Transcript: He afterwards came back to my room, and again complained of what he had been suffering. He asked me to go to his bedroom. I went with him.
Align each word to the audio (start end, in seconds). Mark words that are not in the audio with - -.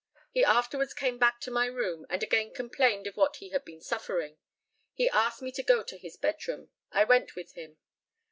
He 0.31 0.43
afterwards 0.43 0.95
came 0.95 1.19
back 1.19 1.39
to 1.41 1.51
my 1.51 1.67
room, 1.67 2.07
and 2.09 2.23
again 2.23 2.51
complained 2.51 3.05
of 3.05 3.15
what 3.17 3.35
he 3.35 3.49
had 3.49 3.63
been 3.63 3.81
suffering. 3.81 4.39
He 4.95 5.07
asked 5.07 5.43
me 5.43 5.51
to 5.51 5.61
go 5.61 5.83
to 5.83 5.95
his 5.95 6.17
bedroom. 6.17 6.71
I 6.91 7.03
went 7.03 7.35
with 7.35 7.53
him. 7.53 7.77